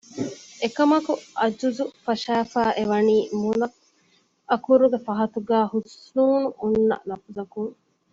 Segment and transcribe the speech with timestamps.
[0.61, 7.73] އެކަމަކު ޢަޖުޒު ފަށައިފައި އެ ވަނީ މުލައަކުރުގެ ފަހަތުގައި ހުސްނޫނު އޮންނަ ލަފުޒަކުން